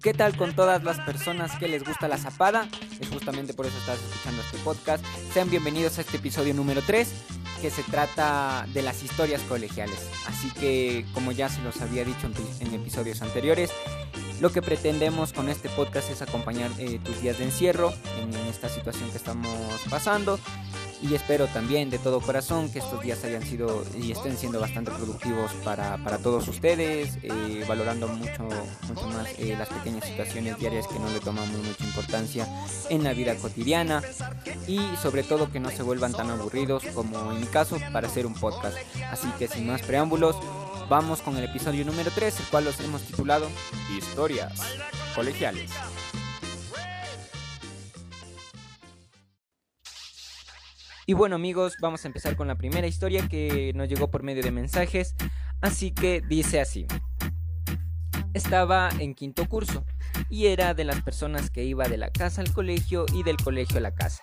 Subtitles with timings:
[0.00, 2.68] ¿Qué tal con todas las personas que les gusta la zapada?
[3.00, 5.04] Es justamente por eso estás escuchando este podcast.
[5.32, 7.08] Sean bienvenidos a este episodio número 3,
[7.60, 9.98] que se trata de las historias colegiales.
[10.26, 12.28] Así que, como ya se los había dicho
[12.60, 13.70] en, episodios anteriores,
[14.40, 18.68] lo que pretendemos con este podcast es acompañar eh, tus días de encierro en esta
[18.68, 20.38] situación que estamos pasando
[21.02, 24.90] y espero también de todo corazón que estos días hayan sido y estén siendo bastante
[24.92, 28.44] productivos para, para todos ustedes, eh, valorando mucho,
[28.88, 32.46] mucho más eh, las pequeñas situaciones diarias que no le tomamos mucha importancia
[32.88, 34.02] en la vida cotidiana
[34.68, 38.24] y sobre todo que no se vuelvan tan aburridos como en mi caso para hacer
[38.24, 38.76] un podcast.
[39.10, 40.36] Así que sin más preámbulos,
[40.88, 43.48] vamos con el episodio número 3, el cual los hemos titulado
[43.96, 44.60] Historias
[45.14, 45.70] colegiales.
[51.04, 54.42] Y bueno amigos, vamos a empezar con la primera historia que nos llegó por medio
[54.42, 55.16] de mensajes.
[55.60, 56.86] Así que dice así.
[58.34, 59.84] Estaba en quinto curso
[60.30, 63.78] y era de las personas que iba de la casa al colegio y del colegio
[63.78, 64.22] a la casa.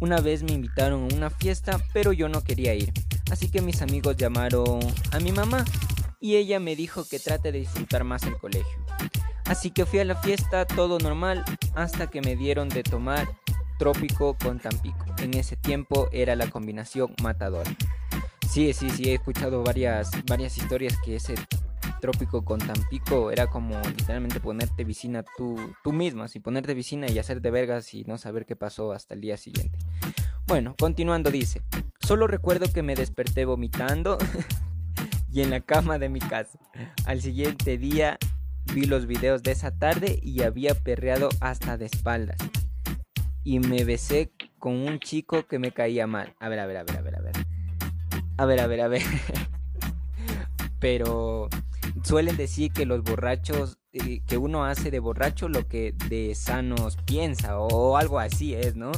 [0.00, 2.92] Una vez me invitaron a una fiesta, pero yo no quería ir.
[3.30, 4.80] Así que mis amigos llamaron
[5.12, 5.64] a mi mamá
[6.20, 8.84] y ella me dijo que trate de disfrutar más el colegio.
[9.44, 13.28] Así que fui a la fiesta, todo normal, hasta que me dieron de tomar
[13.78, 15.04] trópico con Tampico.
[15.18, 17.70] En ese tiempo era la combinación matadora.
[18.48, 21.34] Sí, sí, sí, he escuchado varias, varias historias que ese
[22.00, 27.18] trópico con Tampico era como literalmente ponerte vicina tú, tú misma, así ponerte vicina y
[27.18, 29.78] hacerte vergas y no saber qué pasó hasta el día siguiente.
[30.46, 31.62] Bueno, continuando dice,
[32.00, 34.16] solo recuerdo que me desperté vomitando
[35.32, 36.58] y en la cama de mi casa.
[37.04, 38.18] Al siguiente día
[38.72, 42.38] vi los videos de esa tarde y había perreado hasta de espaldas
[43.46, 46.34] y me besé con un chico que me caía mal.
[46.40, 47.32] A ver, a ver, a ver, a ver, a ver.
[48.38, 49.02] A ver, a ver, a ver.
[50.80, 51.48] Pero
[52.02, 56.96] suelen decir que los borrachos, eh, que uno hace de borracho lo que de sanos
[57.06, 58.90] piensa o algo así es, ¿no?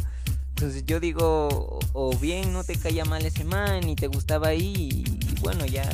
[0.48, 4.89] Entonces yo digo, o bien no te caía mal ese man y te gustaba ahí
[4.90, 5.84] y, bueno, ya,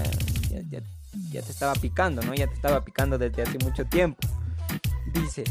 [0.49, 0.81] ya, ya,
[1.33, 2.33] ya te estaba picando, ¿no?
[2.35, 4.29] Ya te estaba picando desde hace mucho tiempo.
[5.13, 5.43] Dice,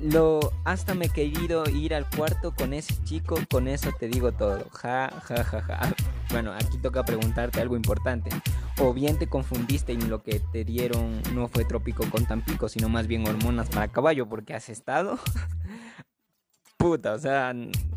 [0.00, 4.32] lo hasta me he querido ir al cuarto con ese chico, con eso te digo
[4.32, 4.68] todo.
[4.70, 5.94] Ja, ja, ja, ja.
[6.30, 8.30] Bueno, aquí toca preguntarte algo importante.
[8.78, 12.88] O bien te confundiste y lo que te dieron no fue trópico con Tampico, sino
[12.88, 15.18] más bien hormonas para caballo, porque has estado.
[16.76, 17.54] Puta, o sea,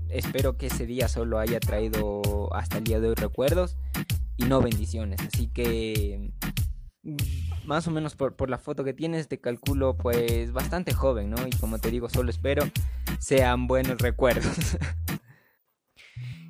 [0.10, 3.78] espero que ese día solo haya traído hasta el día de hoy recuerdos
[4.38, 5.20] y no bendiciones.
[5.22, 6.32] Así que
[7.70, 11.38] más o menos por, la foto que tienes, te calculo pues bastante joven, ¿no?
[11.46, 12.64] Y como te digo, solo espero
[13.20, 14.48] sean buenos recuerdos.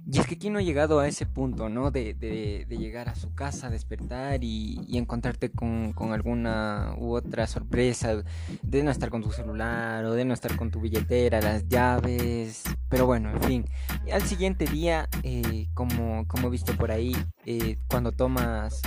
[0.09, 1.91] y es que aquí no ha llegado a ese punto, ¿no?
[1.91, 8.23] De, llegar a su casa, despertar y, encontrarte con, alguna u otra sorpresa,
[8.61, 12.63] de no estar con tu celular o de no estar con tu billetera, las llaves,
[12.87, 13.65] pero bueno, en fin.
[14.09, 17.13] Al siguiente día, eh, como, como he visto por ahí,
[17.45, 18.81] eh, cuando tomas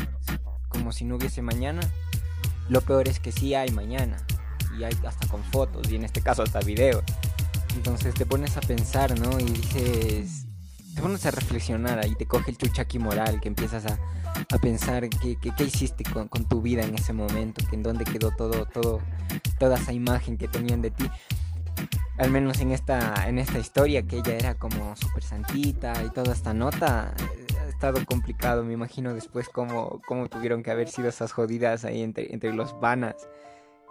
[0.73, 1.81] como si no hubiese mañana.
[2.69, 4.17] Lo peor es que sí hay mañana.
[4.79, 7.03] Y hay hasta con fotos y en este caso hasta videos.
[7.77, 9.39] Entonces te pones a pensar, ¿no?
[9.39, 10.47] Y dices,
[10.95, 13.99] te pones a reflexionar ahí, te coge el chuchaqui moral, que empiezas a,
[14.51, 18.05] a pensar qué, qué, hiciste con, con, tu vida en ese momento, que en dónde
[18.05, 19.01] quedó todo, todo,
[19.59, 21.09] toda esa imagen que tenían de ti.
[22.19, 26.35] Al menos en esta, en esta historia, que ella era como súper santita y toda
[26.35, 27.15] esta nota,
[28.07, 32.53] complicado, me imagino después cómo, cómo tuvieron que haber sido esas jodidas ahí entre, entre
[32.53, 33.29] los vanas.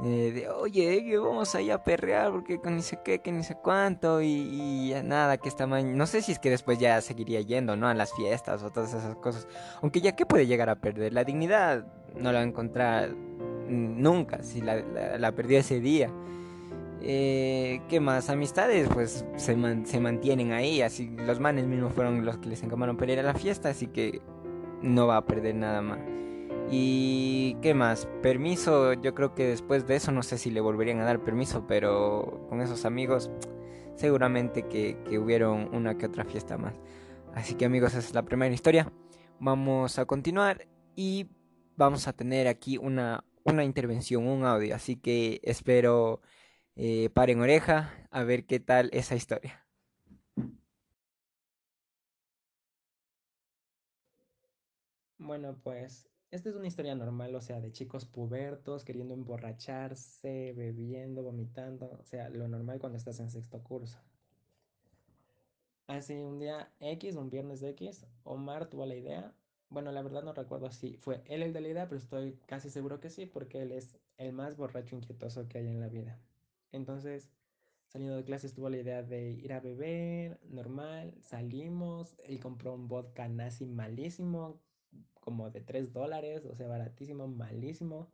[0.04, 3.56] Eh, de oye, que vamos ahí a perrear porque ni sé qué, que ni sé
[3.56, 7.76] cuánto y, nada, que esta mañana, no sé si es que después ya seguiría yendo,
[7.76, 7.88] ¿no?
[7.88, 9.48] A las fiestas o todas esas cosas.
[9.82, 11.86] Aunque ya que puede llegar a perder, la dignidad
[12.16, 13.10] no la va a encontrar
[13.68, 14.78] nunca si la,
[15.18, 16.10] la perdió ese día.
[17.04, 18.30] Eh, ¿Qué más?
[18.30, 20.82] Amistades, pues se, se, mantienen ahí.
[20.82, 23.88] Así los manes mismos fueron los que les encamaron para ir a la fiesta, así
[23.88, 24.22] que
[24.82, 26.00] no va a perder nada más.
[26.70, 28.08] ¿Y qué más?
[28.22, 31.66] Permiso, yo creo que después de eso no sé si le volverían a dar permiso,
[31.68, 33.30] pero con esos amigos
[33.96, 36.80] seguramente que, que hubieron una que otra fiesta más.
[37.34, 38.92] Así que amigos, esa es la primera historia.
[39.40, 41.28] Vamos a continuar y
[41.78, 44.76] vamos a tener aquí una, una intervención, un audio.
[44.76, 46.22] Así que espero
[46.84, 49.64] eh, paren oreja a ver qué tal esa historia.
[55.20, 61.22] Bueno, pues esta es una historia normal, o sea, de chicos pubertos queriendo emborracharse, bebiendo,
[61.22, 64.00] vomitando, o sea, lo normal cuando estás en sexto curso.
[65.86, 69.36] Así un día X, un viernes X, Omar tuvo la idea.
[69.70, 72.72] Bueno, la verdad no recuerdo si fue él el de la idea, pero estoy casi
[72.72, 76.20] seguro que sí, porque él es el más borracho inquietoso que hay en la vida.
[76.72, 77.30] Entonces,
[77.88, 82.88] saliendo de clases tuvo la idea de ir a beber, normal, salimos, él compró un
[82.88, 84.62] vodka nazi malísimo,
[85.20, 88.12] como de 3 dólares, o sea, baratísimo, malísimo.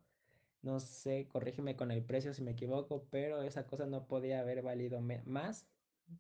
[0.61, 4.61] No sé, corrígeme con el precio si me equivoco, pero esa cosa no podía haber
[4.63, 5.67] valido más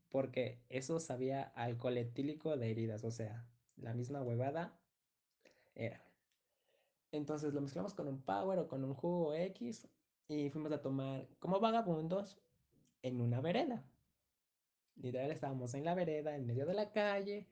[0.09, 3.45] porque eso sabía alcohol etílico de heridas, o sea,
[3.77, 4.79] la misma huevada
[5.75, 6.01] era.
[7.11, 9.87] Entonces lo mezclamos con un power o con un jugo X
[10.27, 12.37] y fuimos a tomar como vagabundos
[13.01, 13.83] en una vereda.
[14.95, 17.47] Literal estábamos en la vereda, en medio de la calle,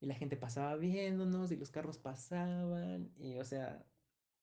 [0.00, 3.84] y la gente pasaba viéndonos y los carros pasaban y o sea,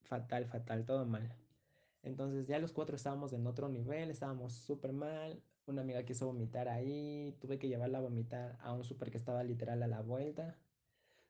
[0.03, 1.35] fatal, fatal, todo mal.
[2.03, 5.41] Entonces ya los cuatro estábamos en otro nivel, estábamos súper mal.
[5.65, 9.43] Una amiga quiso vomitar ahí, tuve que llevarla a vomitar a un súper que estaba
[9.43, 10.57] literal a la vuelta.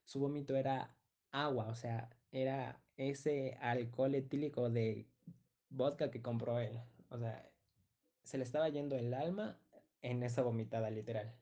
[0.06, 0.96] Su vómito era
[1.32, 5.08] agua, o sea, era ese alcohol etílico de
[5.74, 6.80] vodka que compró él.
[7.10, 7.50] O sea,
[8.24, 9.60] se le estaba yendo el alma
[10.02, 11.34] en esa vomitada literal.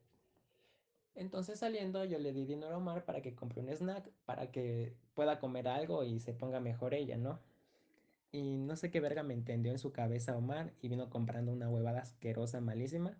[1.13, 4.95] Entonces saliendo yo le di dinero a Omar para que compre un snack, para que
[5.13, 7.39] pueda comer algo y se ponga mejor ella, ¿no?
[8.31, 11.69] Y no sé qué verga me entendió en su cabeza Omar y vino comprando una
[11.69, 13.17] huevada asquerosa, malísima,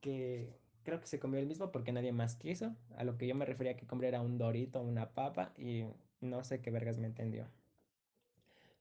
[0.00, 2.76] que creo que se comió el mismo porque nadie más quiso.
[2.96, 5.84] A lo que yo me refería que compré era un dorito, una papa y
[6.20, 7.48] no sé qué vergas me entendió.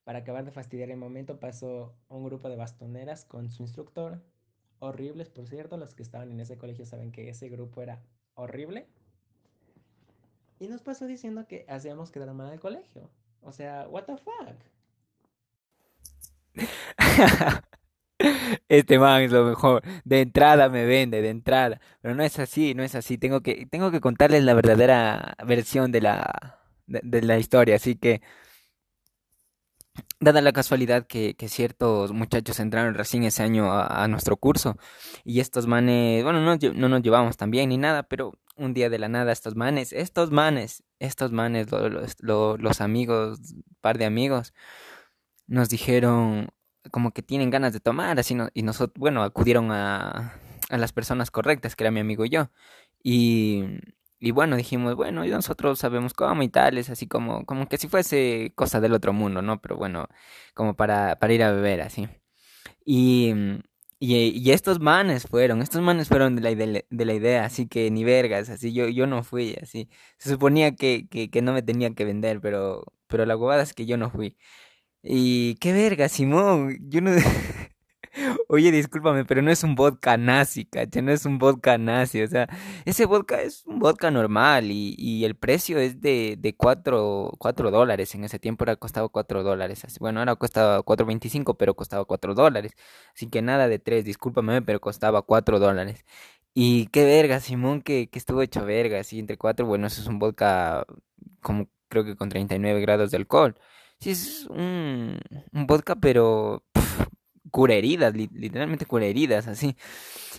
[0.08, 4.24] Para acabar de fastidiar el momento pasó un grupo de bastoneras con su instructor.
[4.80, 8.02] Horribles, por cierto, los que estaban en ese colegio saben que ese grupo era
[8.34, 8.88] horrible.
[10.62, 13.10] Y nos pasó diciendo que hacíamos quedar mal al colegio.
[13.42, 14.56] O sea, what the fuck.
[18.70, 19.84] Este man es lo mejor.
[20.06, 21.82] De entrada me vende, de entrada.
[22.00, 23.18] Pero no es así, no es así.
[23.18, 27.76] Tengo que, tengo que contarles la verdadera versión de la, de, la historia.
[27.76, 28.22] Así que,
[30.20, 34.78] dada la casualidad que, que ciertos muchachos entraron recién ese año a, nuestro curso.
[35.24, 38.90] Y estos manes, bueno, no, no nos llevamos tan bien ni nada, pero un día
[38.90, 42.16] de la nada estos manes, estos manes, estos manes, los,
[42.60, 43.40] los amigos,
[43.82, 44.54] par de amigos
[45.48, 46.50] nos dijeron
[46.92, 50.34] como que tienen ganas de tomar, así no, y nosotros, bueno, acudieron a,
[50.70, 52.50] a las personas correctas, que era mi amigo y yo.
[53.04, 53.64] Y,
[54.20, 57.78] y bueno, dijimos, bueno, y nosotros sabemos cómo y tal, es así como, como que
[57.78, 59.62] si fuese cosa del otro mundo, ¿no?
[59.62, 60.08] Pero bueno,
[60.54, 62.08] como para, para ir a beber, así.
[62.86, 63.34] Y,
[64.00, 67.68] y, y, estos manes fueron, estos manes fueron de la, de, de la idea, así
[67.68, 69.90] que ni vergas, así yo, yo no fui, así.
[70.18, 73.74] Se suponía que, que, que no me tenían que vender, pero, pero la huevada es
[73.74, 74.38] que yo no fui.
[75.04, 76.78] Y qué verga, Simón.
[76.90, 77.12] Yo no.
[78.50, 82.28] Oye, discúlpame, pero no es un vodka nazi, cacha, no es un vodka nazi, o
[82.28, 82.48] sea,
[82.86, 87.34] ese vodka es un vodka normal y, y el precio es de, de 4,
[87.72, 92.34] dólares, en ese tiempo era costado 4 dólares, bueno, ahora cuesta 4.25, pero costaba 4
[92.36, 92.72] dólares,
[93.14, 96.06] así que nada de 3, discúlpame, pero costaba 4 dólares.
[96.54, 100.08] Y qué verga, Simón, que, que estuvo hecho verga, así, entre 4, bueno, eso es
[100.08, 100.86] un vodka
[101.42, 103.56] como creo que con 39 grados de alcohol.
[104.00, 105.20] Sí, es un
[105.52, 106.64] vodka, pero
[107.52, 109.76] cura heridas, literalmente cura heridas, así.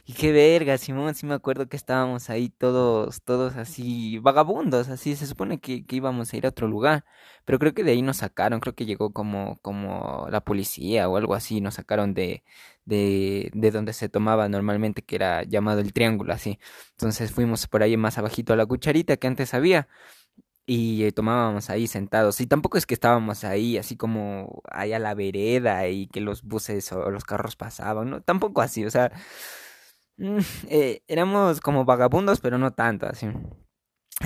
[0.07, 5.17] Y qué verga, Simón, sí me acuerdo que estábamos ahí todos, todos así, vagabundos, así,
[5.17, 7.05] se supone que, que, íbamos a ir a otro lugar,
[7.45, 11.17] pero creo que de ahí nos sacaron, creo que llegó como, como la policía o
[11.17, 12.43] algo así, nos sacaron de,
[12.87, 16.59] de, de donde se tomaba normalmente, que era llamado el triángulo, así.
[16.93, 19.89] Entonces fuimos por ahí más abajito a la cucharita que antes había
[20.69, 22.41] y eh, tomábamos ahí sentados.
[22.43, 26.43] Y tampoco es que estábamos ahí así como ahí a la vereda y que los
[26.43, 28.21] buses o los carros pasaban, ¿no?
[28.23, 29.11] Tampoco así, o sea,
[30.19, 33.29] mm, eh, éramos como vagabundos, pero no tanto así.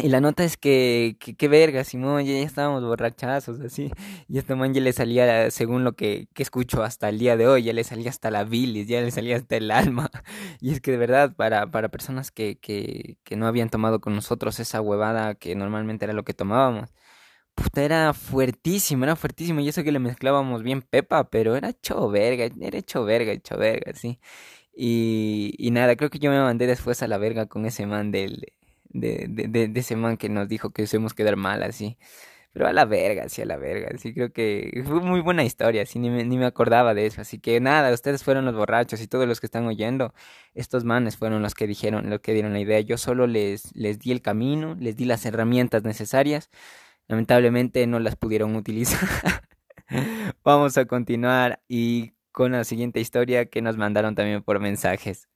[0.01, 3.91] Y la nota es que, que, verga, Simón, ya, estábamos borrachazos, así.
[4.27, 7.47] Y este man ya le salía, según lo que, que escucho hasta el día de
[7.47, 10.11] hoy, ya le salía hasta la bilis, ya le salía hasta el alma.
[10.61, 14.15] Y es que de verdad, para, para personas que, que, que no habían tomado con
[14.15, 16.91] nosotros esa huevada que normalmente era lo que tomábamos,
[17.55, 19.61] puta, era fuertísimo, era fuertísimo.
[19.61, 23.59] Y eso que le mezclábamos bien pepa, pero era hecho verga, era hecho verga, hecho
[23.59, 24.21] verga, sí.
[24.75, 28.11] Y, y nada, creo que yo me mandé después a la verga con ese man
[28.11, 28.47] del
[28.93, 31.99] de, de, de, ese man que nos dijo que usemos quedar mal así.
[32.53, 33.97] Pero a la verga, sí, a la verga.
[33.99, 37.23] Sí, creo que fue muy buena historia, sí, ni me, ni me acordaba de eso.
[37.23, 40.13] Así que nada, ustedes fueron los borrachos y todos los que están oyendo,
[40.55, 42.81] estos manes fueron los que dijeron, los que dieron la idea.
[42.81, 46.51] Yo solo les, les di el camino, les di las herramientas necesarias.
[47.09, 49.09] Lamentablemente no las pudieron utilizar.
[50.45, 55.29] Vamos a continuar y con la siguiente historia que nos mandaron también por mensajes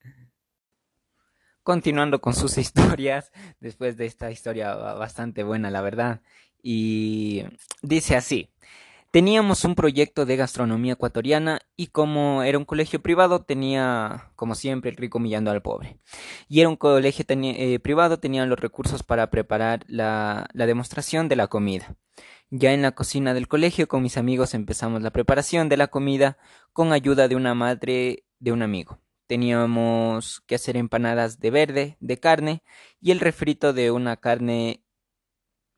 [1.66, 6.22] continuando con sus historias, después de esta historia bastante buena, la verdad.
[6.62, 7.42] Y
[7.82, 8.50] dice así,
[9.12, 14.90] Teníamos un proyecto de gastronomía ecuatoriana y como era un colegio privado tenía, como siempre,
[14.90, 15.98] el rico humillando al pobre.
[16.48, 21.36] Y era un colegio eh, privado, tenían los recursos para preparar la, la demostración de
[21.36, 21.96] la comida.
[22.50, 26.36] Ya en la cocina del colegio con mis amigos empezamos la preparación de la comida
[26.74, 29.00] con ayuda de una madre de un amigo.
[29.26, 32.62] Teníamos que hacer empanadas de verde, de carne
[33.00, 34.82] y el refrito de una carne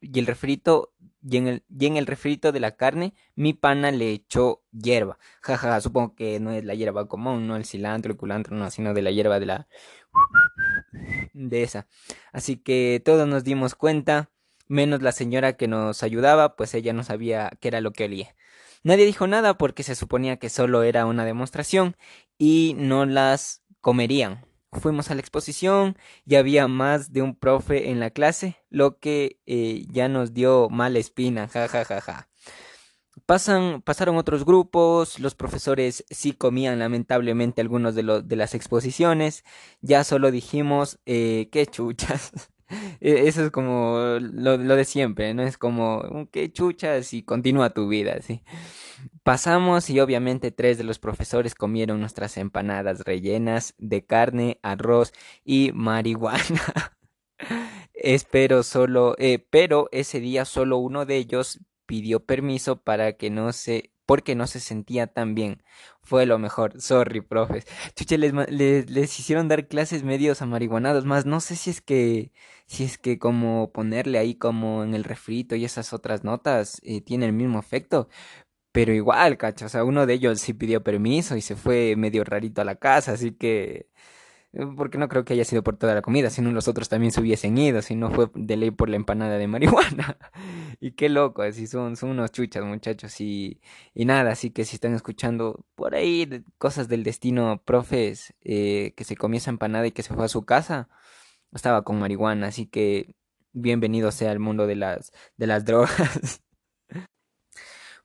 [0.00, 3.90] y el refrito y en el, y en el refrito de la carne mi pana
[3.90, 5.18] le echó hierba.
[5.40, 8.94] Jaja, supongo que no es la hierba común, no el cilantro, el culantro, no, sino
[8.94, 9.68] de la hierba de la
[11.32, 11.86] de esa.
[12.32, 14.30] Así que todos nos dimos cuenta,
[14.68, 18.34] menos la señora que nos ayudaba, pues ella no sabía qué era lo que olía.
[18.82, 21.96] Nadie dijo nada porque se suponía que solo era una demostración
[22.38, 24.46] y no las comerían.
[24.72, 29.40] Fuimos a la exposición y había más de un profe en la clase, lo que
[29.46, 32.28] eh, ya nos dio mala espina, ja ja ja ja.
[33.26, 39.44] Pasan, pasaron otros grupos, los profesores sí comían lamentablemente algunos de, los de las exposiciones,
[39.80, 42.32] ya solo dijimos, eh, qué chuchas.
[43.00, 45.42] E, eso es como lo, de siempre, ¿no?
[45.42, 48.42] Es como, mm, qué chuchas y continúa tu vida, ¿sí?
[49.22, 55.12] Pasamos y obviamente tres de los profesores comieron nuestras empanadas rellenas de carne, arroz
[55.44, 56.94] y marihuana.
[57.94, 63.52] Espero solo, eh, pero ese día solo uno de ellos pidió permiso para que no
[63.52, 65.62] se porque no se sentía tan bien.
[66.00, 66.80] Fue lo mejor.
[66.80, 67.66] Sorry, profes.
[67.94, 68.32] Chuche, les,
[68.90, 71.04] les, hicieron dar clases medios amarihuanados.
[71.04, 72.32] Más, no sé si es que,
[72.66, 77.02] si es que como ponerle ahí como en el refrito y esas otras notas eh,
[77.02, 78.08] tiene el mismo efecto.
[78.72, 79.66] Pero igual, cacho.
[79.66, 82.76] O sea, uno de ellos sí pidió permiso y se fue medio rarito a la
[82.76, 83.12] casa.
[83.12, 83.90] Así que
[84.52, 87.12] eh, porque no creo que haya sido por toda la comida, sino los otros también
[87.12, 90.16] se hubiesen ido, si no fue de ley por la empanada de marihuana.
[90.80, 93.60] y qué loco, así son, son unos chuchas muchachos y,
[93.94, 99.04] y nada, así que si están escuchando por ahí cosas del destino, profes, eh, que
[99.04, 100.88] se comió esa empanada y que se fue a su casa,
[101.52, 103.16] estaba con marihuana, así que
[103.52, 106.42] bienvenido sea al mundo de las, de las drogas.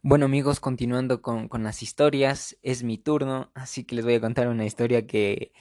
[0.02, 4.22] Bueno amigos, continuando con, con las historias, es mi turno, así que les voy a
[4.22, 5.54] contar una historia que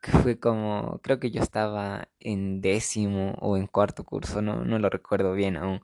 [0.00, 4.78] que fue como, creo que yo estaba en décimo o en cuarto curso, no, no
[4.78, 5.80] lo recuerdo bien aún.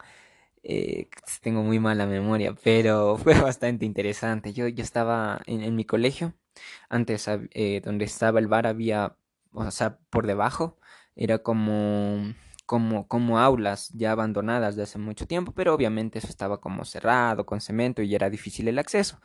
[0.67, 1.09] Eh,
[1.43, 4.53] tengo muy mala memoria, pero fue bastante interesante.
[4.53, 6.35] Yo, yo estaba en, mi colegio,
[6.89, 9.17] antes eh, donde estaba el bar había,
[9.53, 10.79] o sea, por debajo,
[11.17, 12.35] era como,
[12.67, 17.47] como, como aulas ya abandonadas de hace mucho tiempo, pero obviamente eso estaba como cerrado,
[17.47, 19.21] con cemento y era difícil el acceso.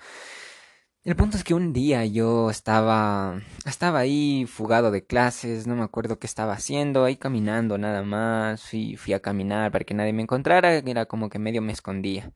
[1.04, 5.84] El punto es que un día yo estaba estaba ahí fugado de clases, no me
[5.84, 10.22] acuerdo qué estaba haciendo, ahí caminando nada más, fui, a caminar para que nadie me
[10.24, 12.34] encontrara, era como que medio me escondía.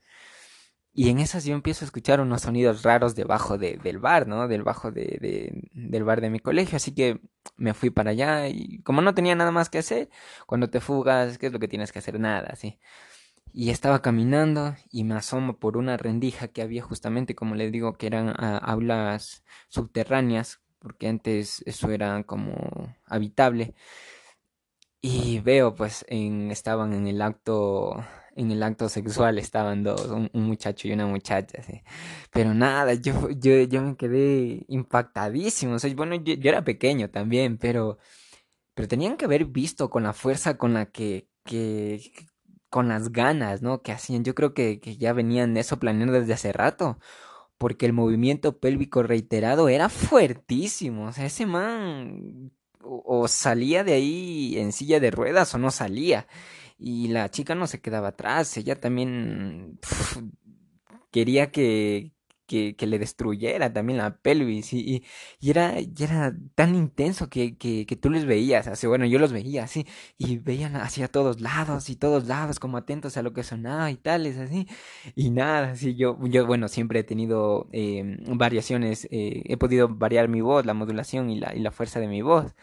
[0.96, 4.48] Y en esas yo empiezo a escuchar unos sonidos raros debajo de, del bar, ¿no?
[4.48, 6.76] Del bajo de, de, del bar de mi colegio.
[6.78, 7.20] Así que
[7.58, 10.10] me fui para allá y como no tenía nada más que hacer,
[10.46, 12.20] cuando te fugas, ¿qué es lo que tienes que hacer?
[12.20, 12.80] Nada, ¿sí?
[13.54, 17.94] Y estaba caminando y me asomo por una rendija que había justamente, como les digo,
[17.94, 23.76] que eran ah, aulas subterráneas, porque antes eso era como habitable.
[25.02, 28.04] Y veo, pues, en, estaban en el acto,
[28.36, 31.62] en el acto sexual, estaban dos, un, muchacho y una muchacha,
[32.32, 35.76] Pero nada, yo, yo, yo me quedé impactadísimo.
[35.76, 37.98] O sea, bueno, yo, yo era pequeño también, pero,
[38.74, 42.02] pero tenían que haber visto con la fuerza con la que, que,
[42.74, 43.84] con las ganas, ¿no?
[43.84, 44.24] Que hacían.
[44.24, 46.98] Yo creo que, ya venían eso planeando desde hace rato.
[47.60, 51.06] Porque el movimiento pélvico reiterado era fuertísimo.
[51.06, 52.52] O sea, ese man
[52.82, 56.28] o, salía de ahí en silla de ruedas o no salía.
[56.80, 58.58] Y la chica no se quedaba atrás.
[58.58, 59.80] Ella también
[61.12, 62.13] quería que,
[62.46, 65.04] que, le destruyera también la pelvis y,
[65.40, 69.64] y, era, era tan intenso que, que, tú les veías, así, bueno, yo los veía
[69.64, 69.86] así
[70.18, 73.98] y veían hacia todos lados y todos lados como atentos a lo que sonaba y
[73.98, 74.68] tales, así,
[75.16, 80.28] y nada, así yo, yo bueno, siempre he tenido em, variaciones, eh, he podido variar
[80.28, 82.56] mi voz, la modulación y la, y la fuerza de mi voz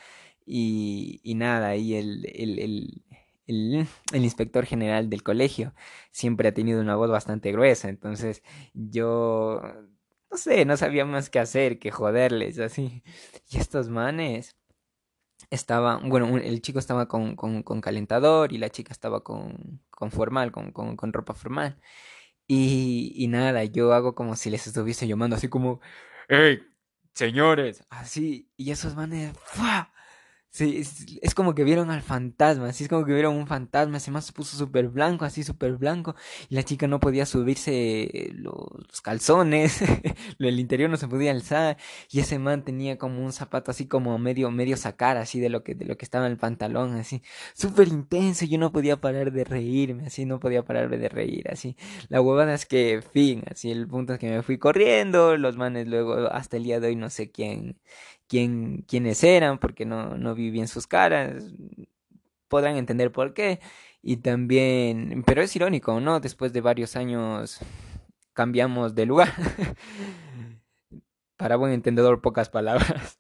[0.46, 3.02] y, y nada, y el, el
[3.50, 3.87] el,
[4.23, 5.75] inspector general del colegio
[6.11, 8.42] siempre ha tenido una voz bastante gruesa, entonces
[8.75, 9.61] yo
[10.30, 13.02] no sé, no sabía más que hacer que joderles así.
[13.50, 14.57] Y estos manes
[15.50, 20.52] estaban, bueno, el chico estaba con, con, calentador y la chica estaba con, con formal,
[20.52, 21.80] con, con, ropa formal.
[22.47, 25.80] Y, y nada, yo hago como si les estuviese llamando así como,
[26.28, 26.61] ¡Hey!
[27.12, 29.35] Señores, así, y esos manes.
[30.52, 30.83] Sí,
[31.23, 34.26] es, como que vieron al fantasma, así es como que vieron un fantasma, ese más
[34.26, 36.16] se puso súper blanco, así súper blanco,
[36.49, 39.80] y la chica no podía subirse los, calzones,
[40.40, 41.76] el interior no se podía alzar,
[42.11, 45.62] y ese man tenía como un zapato así como medio, medio sacar, así de lo
[45.62, 47.23] que, de lo que estaba en el pantalón, así,
[47.54, 51.76] súper intenso, yo no podía parar de reírme, así, no podía parar de reír, así,
[52.09, 55.87] la huevada es que, fin, así, el punto es que me fui corriendo, los manes
[55.87, 57.78] luego, hasta el día de hoy no sé quién,
[58.30, 61.52] quién, quiénes eran, porque no, no vi bien sus caras,
[62.49, 63.60] podrán entender por qué.
[64.02, 66.20] Y también, pero es irónico, ¿no?
[66.20, 67.58] Después de varios años
[68.32, 69.32] cambiamos de lugar.
[71.37, 73.19] Para buen entendedor, pocas palabras.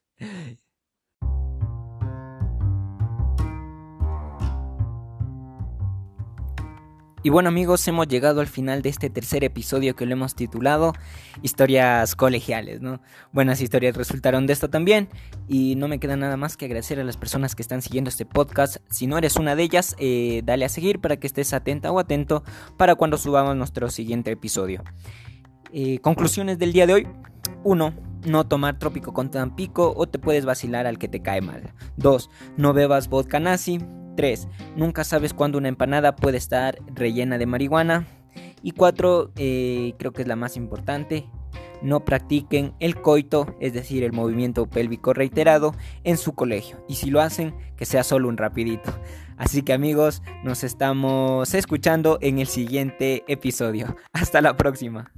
[7.22, 10.94] Y bueno amigos, hemos llegado al final de este tercer episodio que lo hemos titulado
[11.42, 13.02] Historias colegiales, ¿no?
[13.30, 15.10] Buenas historias resultaron de esto también
[15.46, 18.24] y no me queda nada más que agradecer a las personas que están siguiendo este
[18.24, 18.78] podcast.
[18.88, 21.98] Si no eres una de ellas, eh, dale a seguir para que estés atenta o
[21.98, 22.42] atento
[22.78, 24.82] para cuando subamos nuestro siguiente episodio.
[25.74, 27.08] Eh, conclusiones del día de hoy.
[27.64, 27.94] 1.
[28.24, 31.74] No tomar trópico con Tampico o te puedes vacilar al que te cae mal.
[31.98, 32.30] 2.
[32.56, 33.78] No bebas vodka nazi.
[34.20, 34.48] 3.
[34.76, 38.06] Nunca sabes cuándo una empanada puede estar rellena de marihuana.
[38.62, 39.32] Y 4.
[39.36, 41.26] Eh, creo que es la más importante.
[41.80, 45.74] No practiquen el coito, es decir, el movimiento pélvico reiterado,
[46.04, 46.84] en su colegio.
[46.86, 48.92] Y si lo hacen, que sea solo un rapidito.
[49.38, 53.96] Así que amigos, nos estamos escuchando en el siguiente episodio.
[54.12, 55.10] Hasta la próxima.